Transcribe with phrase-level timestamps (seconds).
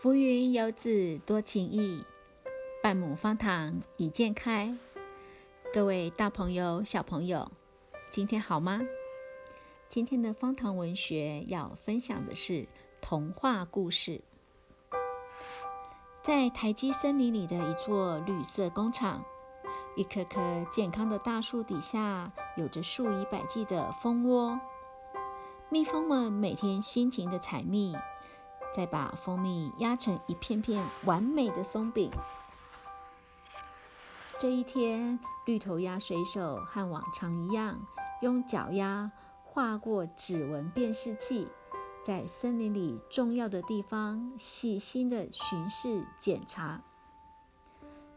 [0.00, 2.04] 浮云游子多情意，
[2.80, 4.72] 半亩方塘一鉴开。
[5.74, 7.50] 各位大朋友、小朋友，
[8.08, 8.80] 今天好吗？
[9.88, 12.68] 今天的方塘文学要分享的是
[13.00, 14.22] 童话故事。
[16.22, 19.24] 在台基森林里的一座绿色工厂，
[19.96, 24.60] 一棵棵健康的大树底下，有着数以百计的蜂窝。
[25.70, 27.96] 蜜蜂们每天辛勤的采蜜。
[28.78, 32.12] 再把蜂蜜压成一片片完美的松饼。
[34.38, 37.76] 这一天，绿头鸭水手和往常一样，
[38.22, 39.10] 用脚丫
[39.42, 41.48] 划过指纹辨识器，
[42.04, 46.80] 在森林里重要的地方细心的巡视检查。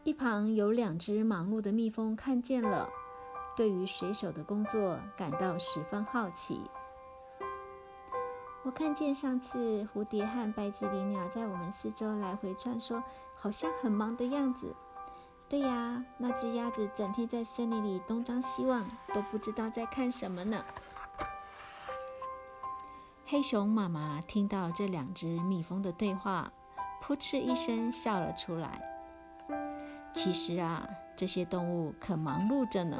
[0.04, 2.88] 一旁有两只忙碌的蜜蜂看见了，
[3.56, 6.60] 对于水手的工作感到十分好奇。
[8.64, 13.02] 我看见上次蝴蝶和白吉林鸟在我们四周来回穿梭，
[13.36, 14.72] 好像很忙的样子。
[15.48, 20.64] 对呀，那只鸭子整天在森林里东张西望，都不知道在看什么呢。
[23.26, 26.52] 黑熊妈妈听到这两只蜜蜂的对话，
[27.00, 28.80] 扑哧一声笑了出来。
[30.14, 32.96] 其实啊，这些动物可忙碌着呢。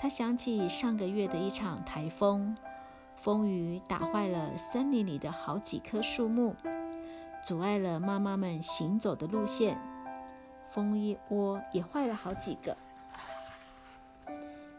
[0.00, 2.56] 她想起上个月的一场台风。
[3.20, 6.54] 风雨打坏了森林里的好几棵树木，
[7.44, 9.78] 阻碍了妈妈们行走的路线。
[10.68, 12.76] 蜂窝也坏了好几个。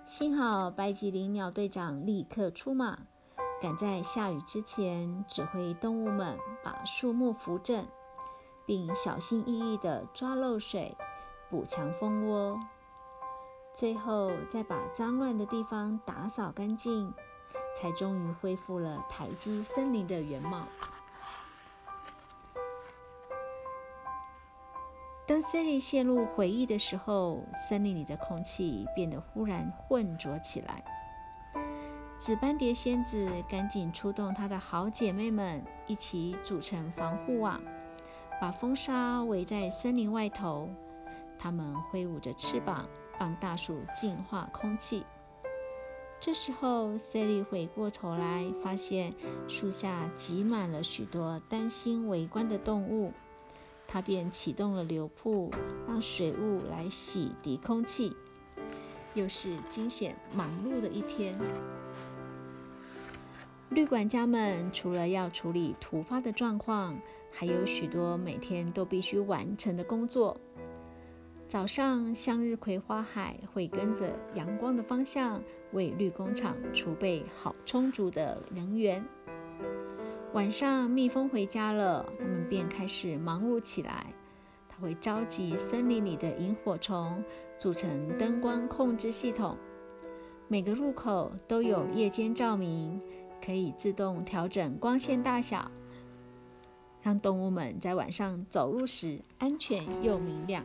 [0.06, 3.00] 幸好白吉林鸟队长立刻出马，
[3.62, 7.86] 赶在下雨之前指挥动物们把树木扶正，
[8.66, 10.96] 并小心翼翼地抓漏水、
[11.50, 12.60] 补强蜂窝，
[13.74, 17.14] 最后再把脏乱的地方打扫干净。
[17.80, 20.64] 才终于恢复了台基森林的原貌。
[25.26, 30.84] 当森林陷入回忆的时候，森林里的空气变得忽然浑浊起来。
[32.18, 37.62] 紫斑蝶仙子赶紧出动她的好姐妹们，一起组成防护网，
[38.42, 40.68] 把风沙围在森林外头。
[41.38, 42.86] 它们挥舞着翅膀，
[43.18, 45.06] 帮大树净化空气。
[46.22, 49.14] 这时候，Sally 回过头来，发现
[49.48, 53.14] 树下挤满了许多担心围观的动物。
[53.88, 55.50] 他便启动了流瀑，
[55.88, 58.16] 让水雾来洗涤空气。
[59.14, 61.40] 又是惊险忙碌的一天。
[63.70, 67.00] 绿管家们除了要处理突发的状况，
[67.32, 70.38] 还有许多每天都必须完成的工作。
[71.50, 79.04] 早上，向日葵花海会跟着阳光的方向，为绿工厂储备好充足的能源。
[80.34, 84.14] 晚上，蜜蜂回家了，它们便开始忙碌起来。
[84.70, 87.24] 它会召集森林里的萤火虫，
[87.58, 89.58] 组成灯光控制系统。
[90.48, 93.02] 每个入口都有夜间照明，
[93.44, 95.72] 可以自动调整光线大小，
[97.02, 100.64] 让动物们在晚上走路时安全又明亮。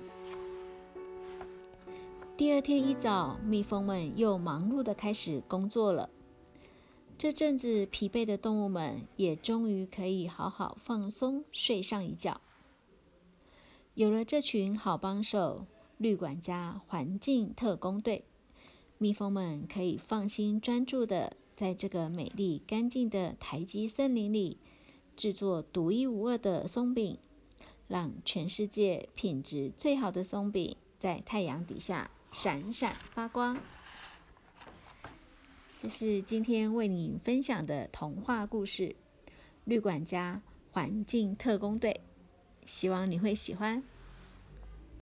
[2.37, 6.11] 第二天一早，蜜蜂们又忙碌地开始工作了。
[7.17, 12.41] 这阵子，疲惫的动物们也终于可以好好放松，睡上一觉。
[13.95, 15.65] 有了这群好帮手——
[15.97, 18.25] 绿管家环境特工队，
[18.99, 24.59] 蜜蜂们可以放心专注地在这个美丽干净的台基森林里
[25.15, 27.17] 制作独一无二的松饼，
[27.87, 32.11] 让全世界品质最好的松饼在太阳底下。
[32.35, 33.57] 闪闪发光，
[35.81, 38.89] 这是今天为你分享的童话故事
[39.67, 42.01] 《绿管家环境特工队》，
[42.69, 43.81] 希望你会喜欢。